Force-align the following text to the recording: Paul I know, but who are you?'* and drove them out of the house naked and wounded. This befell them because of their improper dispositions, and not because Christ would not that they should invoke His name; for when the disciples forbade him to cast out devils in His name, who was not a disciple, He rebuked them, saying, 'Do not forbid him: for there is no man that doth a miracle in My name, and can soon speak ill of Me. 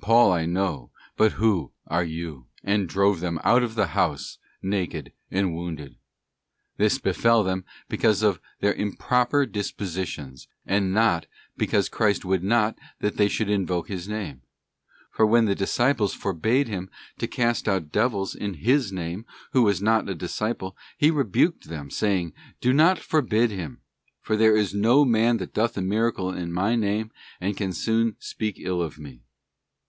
Paul 0.00 0.30
I 0.30 0.46
know, 0.46 0.92
but 1.16 1.32
who 1.32 1.72
are 1.88 2.04
you?'* 2.04 2.46
and 2.62 2.88
drove 2.88 3.18
them 3.18 3.40
out 3.42 3.64
of 3.64 3.74
the 3.74 3.88
house 3.88 4.38
naked 4.62 5.12
and 5.32 5.52
wounded. 5.52 5.96
This 6.76 6.98
befell 6.98 7.42
them 7.42 7.64
because 7.88 8.22
of 8.22 8.40
their 8.60 8.72
improper 8.72 9.46
dispositions, 9.46 10.46
and 10.64 10.94
not 10.94 11.26
because 11.56 11.88
Christ 11.88 12.24
would 12.24 12.44
not 12.44 12.78
that 13.00 13.16
they 13.16 13.26
should 13.26 13.50
invoke 13.50 13.88
His 13.88 14.08
name; 14.08 14.42
for 15.10 15.26
when 15.26 15.46
the 15.46 15.56
disciples 15.56 16.14
forbade 16.14 16.68
him 16.68 16.88
to 17.18 17.26
cast 17.26 17.66
out 17.66 17.90
devils 17.90 18.36
in 18.36 18.54
His 18.54 18.92
name, 18.92 19.26
who 19.50 19.62
was 19.64 19.82
not 19.82 20.08
a 20.08 20.14
disciple, 20.14 20.76
He 20.98 21.10
rebuked 21.10 21.64
them, 21.68 21.90
saying, 21.90 22.32
'Do 22.60 22.72
not 22.72 23.00
forbid 23.00 23.50
him: 23.50 23.80
for 24.20 24.36
there 24.36 24.54
is 24.56 24.72
no 24.72 25.04
man 25.04 25.38
that 25.38 25.52
doth 25.52 25.76
a 25.76 25.82
miracle 25.82 26.32
in 26.32 26.52
My 26.52 26.76
name, 26.76 27.10
and 27.40 27.56
can 27.56 27.72
soon 27.72 28.14
speak 28.20 28.54
ill 28.60 28.80
of 28.80 28.96
Me. 28.96 29.24